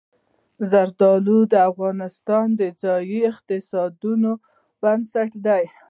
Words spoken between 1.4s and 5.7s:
د افغانستان د ځایي اقتصادونو بنسټ دی.